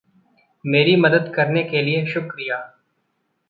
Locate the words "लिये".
1.81-2.05